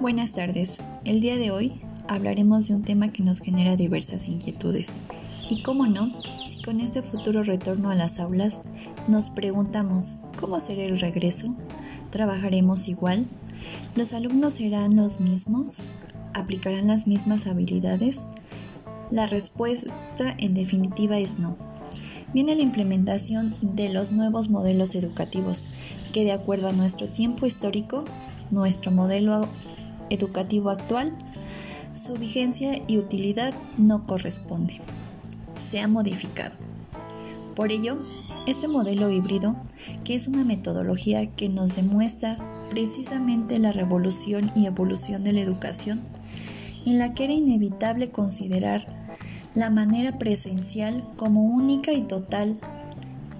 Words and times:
Buenas 0.00 0.32
tardes. 0.32 0.78
El 1.04 1.20
día 1.20 1.36
de 1.36 1.50
hoy 1.50 1.74
hablaremos 2.08 2.66
de 2.66 2.74
un 2.74 2.84
tema 2.84 3.08
que 3.08 3.22
nos 3.22 3.40
genera 3.40 3.76
diversas 3.76 4.28
inquietudes. 4.28 4.94
Y 5.50 5.62
cómo 5.62 5.86
no, 5.86 6.10
si 6.42 6.62
con 6.62 6.80
este 6.80 7.02
futuro 7.02 7.42
retorno 7.42 7.90
a 7.90 7.94
las 7.94 8.18
aulas 8.18 8.62
nos 9.08 9.28
preguntamos, 9.28 10.16
¿cómo 10.40 10.58
será 10.58 10.84
el 10.84 10.98
regreso? 10.98 11.54
¿Trabajaremos 12.08 12.88
igual? 12.88 13.26
¿Los 13.94 14.14
alumnos 14.14 14.54
serán 14.54 14.96
los 14.96 15.20
mismos? 15.20 15.82
¿Aplicarán 16.32 16.86
las 16.86 17.06
mismas 17.06 17.46
habilidades? 17.46 18.20
La 19.10 19.26
respuesta 19.26 20.34
en 20.38 20.54
definitiva 20.54 21.18
es 21.18 21.38
no. 21.38 21.58
Viene 22.32 22.54
la 22.54 22.62
implementación 22.62 23.54
de 23.60 23.90
los 23.90 24.12
nuevos 24.12 24.48
modelos 24.48 24.94
educativos 24.94 25.66
que 26.14 26.24
de 26.24 26.32
acuerdo 26.32 26.68
a 26.68 26.72
nuestro 26.72 27.12
tiempo 27.12 27.44
histórico, 27.44 28.06
nuestro 28.50 28.90
modelo 28.90 29.46
educativo 30.10 30.70
actual, 30.70 31.12
su 31.94 32.14
vigencia 32.14 32.80
y 32.86 32.98
utilidad 32.98 33.54
no 33.78 34.06
corresponde. 34.06 34.80
Se 35.56 35.80
ha 35.80 35.88
modificado. 35.88 36.56
Por 37.56 37.72
ello, 37.72 37.98
este 38.46 38.68
modelo 38.68 39.10
híbrido, 39.10 39.56
que 40.04 40.14
es 40.14 40.28
una 40.28 40.44
metodología 40.44 41.26
que 41.26 41.48
nos 41.48 41.76
demuestra 41.76 42.38
precisamente 42.70 43.58
la 43.58 43.72
revolución 43.72 44.50
y 44.54 44.66
evolución 44.66 45.24
de 45.24 45.32
la 45.32 45.40
educación, 45.40 46.00
en 46.86 46.98
la 46.98 47.14
que 47.14 47.24
era 47.24 47.32
inevitable 47.32 48.08
considerar 48.08 48.86
la 49.54 49.68
manera 49.68 50.18
presencial 50.18 51.04
como 51.16 51.42
única 51.42 51.92
y 51.92 52.02
total 52.02 52.56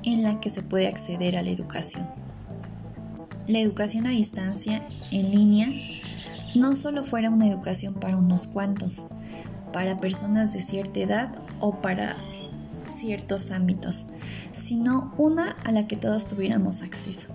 en 0.02 0.22
la 0.22 0.40
que 0.40 0.50
se 0.50 0.62
puede 0.62 0.88
acceder 0.88 1.36
a 1.36 1.42
la 1.42 1.50
educación. 1.50 2.06
La 3.46 3.58
educación 3.58 4.06
a 4.06 4.10
distancia, 4.10 4.82
en 5.10 5.30
línea, 5.30 5.68
no 6.54 6.74
solo 6.74 7.04
fuera 7.04 7.30
una 7.30 7.46
educación 7.46 7.94
para 7.94 8.16
unos 8.16 8.46
cuantos, 8.46 9.04
para 9.72 10.00
personas 10.00 10.52
de 10.52 10.60
cierta 10.60 11.00
edad 11.00 11.32
o 11.60 11.76
para 11.80 12.16
ciertos 12.86 13.50
ámbitos, 13.50 14.06
sino 14.52 15.14
una 15.16 15.52
a 15.64 15.72
la 15.72 15.86
que 15.86 15.96
todos 15.96 16.26
tuviéramos 16.26 16.82
acceso. 16.82 17.32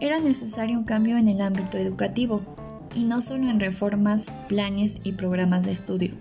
Era 0.00 0.20
necesario 0.20 0.78
un 0.78 0.84
cambio 0.84 1.16
en 1.16 1.28
el 1.28 1.40
ámbito 1.40 1.78
educativo 1.78 2.42
y 2.94 3.04
no 3.04 3.20
solo 3.20 3.48
en 3.48 3.60
reformas, 3.60 4.26
planes 4.48 4.98
y 5.04 5.12
programas 5.12 5.64
de 5.64 5.72
estudio, 5.72 6.14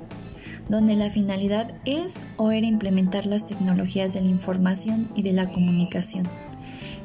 donde 0.70 0.96
la 0.96 1.10
finalidad 1.10 1.74
es 1.86 2.16
o 2.38 2.52
era 2.52 2.68
implementar 2.68 3.26
las 3.26 3.46
tecnologías 3.46 4.14
de 4.14 4.22
la 4.22 4.30
información 4.30 5.10
y 5.16 5.24
de 5.24 5.34
la 5.34 5.48
comunicación 5.48 6.28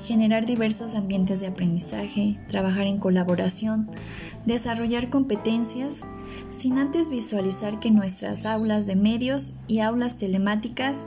generar 0.07 0.47
diversos 0.47 0.95
ambientes 0.95 1.41
de 1.41 1.49
aprendizaje, 1.49 2.39
trabajar 2.47 2.87
en 2.87 2.99
colaboración, 2.99 3.91
desarrollar 4.47 5.11
competencias, 5.11 6.03
sin 6.51 6.79
antes 6.79 7.11
visualizar 7.11 7.81
que 7.81 7.91
nuestras 7.91 8.47
aulas 8.47 8.87
de 8.87 8.95
medios 8.95 9.53
y 9.67 9.81
aulas 9.81 10.17
telemáticas 10.17 11.07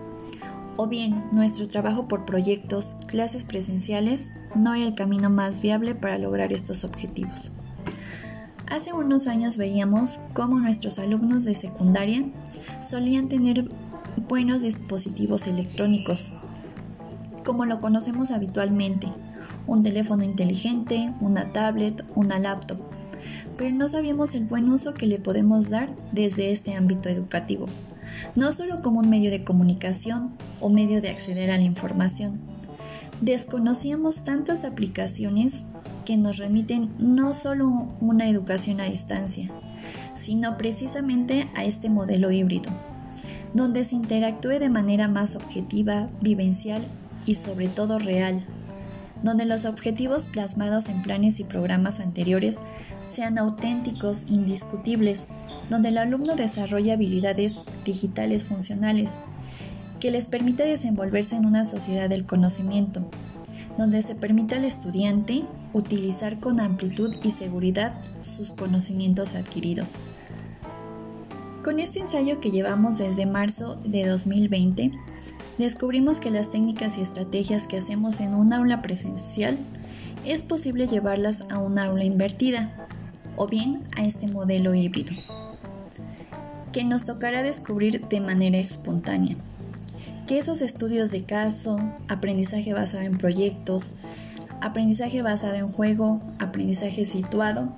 o 0.76 0.88
bien 0.88 1.24
nuestro 1.32 1.70
trabajo 1.70 2.10
por 2.10 2.26
proyectos, 2.26 2.98
clases 3.08 3.46
presenciales, 3.46 4.30
no 4.54 4.74
era 4.74 4.86
el 4.86 4.96
camino 4.96 5.30
más 5.30 5.62
viable 5.62 5.96
para 5.96 6.18
lograr 6.18 6.52
estos 6.52 6.84
objetivos. 6.84 7.52
Hace 8.68 8.92
unos 8.92 9.28
años 9.28 9.56
veíamos 9.56 10.20
cómo 10.34 10.60
nuestros 10.60 11.00
alumnos 11.00 11.46
de 11.46 11.56
secundaria 11.56 12.24
solían 12.82 13.30
tener 13.30 13.72
buenos 14.28 14.62
dispositivos 14.62 15.48
electrónicos, 15.48 16.34
como 17.46 17.66
lo 17.66 17.82
conocemos 17.82 18.32
habitualmente, 18.32 19.08
un 19.68 19.84
teléfono 19.84 20.24
inteligente, 20.24 21.14
una 21.22 21.52
tablet, 21.52 22.04
una 22.16 22.40
laptop, 22.40 22.80
pero 23.58 23.72
no 23.72 23.90
sabíamos 23.90 24.36
el 24.36 24.46
buen 24.46 24.70
uso 24.70 24.94
que 24.94 25.06
le 25.06 25.20
podemos 25.20 25.70
dar 25.70 25.90
desde 26.12 26.52
este 26.52 26.76
ámbito 26.76 27.10
educativo, 27.10 27.68
no 28.36 28.52
solo 28.54 28.82
como 28.82 29.00
un 29.00 29.10
medio 29.10 29.32
de 29.32 29.44
comunicación 29.44 30.32
o 30.62 30.70
medio 30.70 31.02
de 31.02 31.10
acceder 31.10 31.52
a 31.52 31.58
la 31.58 31.64
información. 31.64 32.40
Desconocíamos 33.22 34.24
tantas 34.24 34.64
aplicaciones 34.64 35.64
que 36.06 36.16
nos 36.16 36.38
remiten 36.38 36.90
no 37.00 37.34
solo 37.34 37.90
una 38.00 38.30
educación 38.30 38.80
a 38.80 38.86
distancia, 38.86 39.52
sino 40.16 40.58
precisamente 40.58 41.48
a 41.56 41.66
este 41.66 41.90
modelo 41.90 42.32
híbrido, 42.32 42.72
donde 43.54 43.84
se 43.84 43.96
interactúe 43.96 44.60
de 44.60 44.70
manera 44.70 45.08
más 45.08 45.36
objetiva, 45.36 46.10
vivencial 46.22 46.88
y 47.26 47.36
sobre 47.36 47.68
todo 47.68 48.00
real, 48.00 48.44
donde 49.24 49.46
los 49.46 49.66
objetivos 49.66 50.28
plasmados 50.28 50.88
en 50.90 51.02
planes 51.02 51.40
y 51.40 51.44
programas 51.44 52.00
anteriores 52.00 52.60
sean 53.04 53.38
auténticos, 53.38 54.30
indiscutibles, 54.30 55.26
donde 55.70 55.90
el 55.90 55.98
alumno 55.98 56.36
desarrolle 56.36 56.94
habilidades 56.94 57.60
digitales 57.86 58.44
funcionales 58.44 59.12
que 60.00 60.12
les 60.12 60.28
permita 60.28 60.64
desenvolverse 60.64 61.36
en 61.36 61.46
una 61.46 61.66
sociedad 61.66 62.10
del 62.10 62.26
conocimiento, 62.26 63.10
donde 63.78 64.02
se 64.02 64.16
permita 64.16 64.56
al 64.56 64.66
estudiante 64.66 65.44
utilizar 65.74 66.40
con 66.40 66.60
amplitud 66.60 67.16
y 67.24 67.32
seguridad 67.32 67.94
sus 68.22 68.54
conocimientos 68.54 69.36
adquiridos. 69.36 69.92
Con 71.70 71.80
este 71.80 72.00
ensayo 72.00 72.40
que 72.40 72.50
llevamos 72.50 72.98
desde 72.98 73.28
marzo 73.28 73.76
de 73.86 74.04
2020, 74.04 74.92
descubrimos 75.60 76.20
que 76.20 76.32
las 76.32 76.50
técnicas 76.50 76.98
y 76.98 77.02
estrategias 77.02 77.68
que 77.68 77.78
hacemos 77.78 78.22
en 78.22 78.34
un 78.34 78.54
aula 78.54 78.82
presencial 78.82 79.60
es 80.26 80.42
posible 80.42 80.88
llevarlas 80.88 81.44
a 81.52 81.60
un 81.60 81.78
aula 81.78 82.06
invertida 82.06 82.72
o 83.36 83.46
bien 83.46 83.82
a 83.96 84.04
este 84.04 84.26
modelo 84.26 84.74
híbrido, 84.74 85.14
que 86.74 86.84
nos 86.84 87.06
tocará 87.06 87.44
descubrir 87.44 88.04
de 88.08 88.20
manera 88.20 88.58
espontánea. 88.58 89.36
Que 90.28 90.40
esos 90.40 90.64
estudios 90.64 91.12
de 91.12 91.24
caso, 91.24 91.78
aprendizaje 92.08 92.74
basado 92.74 93.04
en 93.04 93.20
proyectos, 93.20 93.92
aprendizaje 94.60 95.22
basado 95.22 95.54
en 95.54 95.72
juego, 95.72 96.20
aprendizaje 96.40 97.06
situado, 97.06 97.76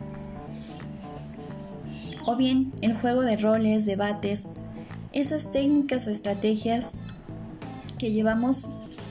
o 2.26 2.36
bien 2.36 2.74
el 2.82 2.94
juego 2.94 3.22
de 3.22 3.36
roles, 3.36 3.86
debates, 3.86 4.48
esas 5.14 5.52
técnicas 5.52 6.08
o 6.08 6.10
estrategias 6.10 6.94
que 7.98 8.12
llevamos 8.12 8.68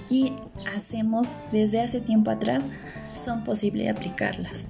y 0.09 0.33
hacemos 0.75 1.29
desde 1.53 1.81
hace 1.81 2.01
tiempo 2.01 2.31
atrás 2.31 2.63
son 3.15 3.45
posibles 3.45 3.91
aplicarlas. 3.91 4.67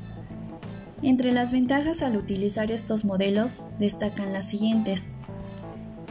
Entre 1.03 1.33
las 1.33 1.51
ventajas 1.51 2.03
al 2.03 2.17
utilizar 2.17 2.71
estos 2.71 3.05
modelos 3.05 3.65
destacan 3.79 4.35
las 4.35 4.47
siguientes, 4.49 5.07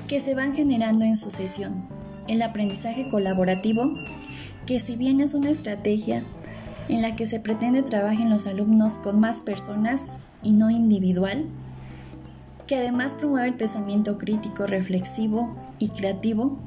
que 0.08 0.20
se 0.20 0.34
van 0.34 0.56
generando 0.56 1.06
en 1.06 1.16
sucesión. 1.16 1.86
El 2.28 2.42
aprendizaje 2.42 3.08
colaborativo, 3.10 3.94
que 4.66 4.80
si 4.80 4.96
bien 4.96 5.22
es 5.22 5.36
una 5.36 5.52
estrategia 5.52 6.24
en 6.88 7.04
la 7.04 7.16
que 7.16 7.28
se 7.28 7.40
pretende 7.40 7.84
trabajen 7.84 8.32
los 8.32 8.48
alumnos 8.48 8.96
con 8.96 9.20
más 9.20 9.40
personas 9.40 10.08
y 10.42 10.54
no 10.54 10.72
individual, 10.72 11.46
que 12.70 12.78
además 12.78 13.16
promueve 13.16 13.50
el 13.50 13.56
pensamiento 13.56 14.18
crítico, 14.18 14.66
reflexivo 14.68 15.58
y 15.80 15.90
creativo, 15.90 16.60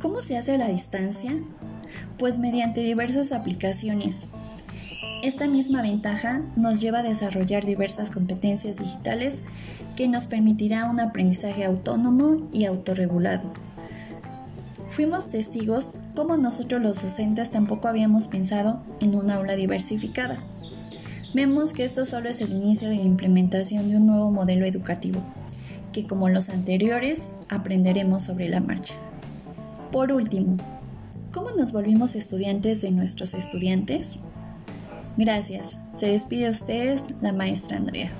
¿Cómo 0.00 0.22
se 0.22 0.38
hace 0.38 0.54
a 0.54 0.58
la 0.58 0.68
distancia? 0.68 1.32
Pues 2.18 2.38
mediante 2.38 2.80
diversas 2.82 3.32
aplicaciones. 3.32 4.26
Esta 5.24 5.48
misma 5.48 5.82
ventaja 5.82 6.42
nos 6.54 6.80
lleva 6.80 7.00
a 7.00 7.02
desarrollar 7.02 7.66
diversas 7.66 8.12
competencias 8.12 8.76
digitales 8.76 9.40
que 9.96 10.06
nos 10.06 10.26
permitirá 10.26 10.88
un 10.88 11.00
aprendizaje 11.00 11.64
autónomo 11.64 12.48
y 12.52 12.64
autorregulado. 12.66 13.50
Fuimos 14.88 15.30
testigos 15.30 15.96
cómo 16.14 16.36
nosotros 16.36 16.80
los 16.80 17.02
docentes 17.02 17.50
tampoco 17.50 17.88
habíamos 17.88 18.28
pensado 18.28 18.80
en 19.00 19.16
una 19.16 19.34
aula 19.34 19.56
diversificada. 19.56 20.38
Vemos 21.34 21.72
que 21.72 21.84
esto 21.84 22.06
solo 22.06 22.28
es 22.28 22.40
el 22.40 22.52
inicio 22.52 22.88
de 22.88 22.96
la 22.96 23.02
implementación 23.02 23.88
de 23.88 23.96
un 23.96 24.06
nuevo 24.06 24.30
modelo 24.30 24.64
educativo, 24.64 25.20
que 25.92 26.06
como 26.06 26.28
los 26.28 26.48
anteriores 26.48 27.28
aprenderemos 27.48 28.24
sobre 28.24 28.48
la 28.48 28.60
marcha. 28.60 28.94
Por 29.92 30.12
último, 30.12 30.56
¿cómo 31.32 31.50
nos 31.50 31.72
volvimos 31.72 32.14
estudiantes 32.14 32.80
de 32.82 32.90
nuestros 32.90 33.34
estudiantes? 33.34 34.16
Gracias. 35.16 35.76
Se 35.92 36.06
despide 36.06 36.46
a 36.46 36.50
ustedes 36.50 37.04
la 37.20 37.32
maestra 37.32 37.76
Andrea. 37.76 38.10